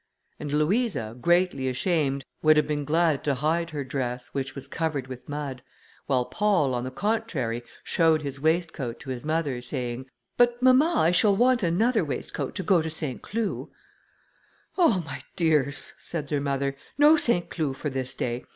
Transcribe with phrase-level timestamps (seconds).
[0.39, 5.05] And Louisa, greatly ashamed, would have been glad to hide her dress, which was covered
[5.05, 5.61] with mud;
[6.07, 11.11] while Paul, on the contrary, showed his waistcoat to his mother, saying, "But, mamma, I
[11.11, 13.67] shall want another waistcoat to go to Saint Cloud."
[14.75, 18.43] "Oh, my dears," said their mother, "no Saint Cloud for this day.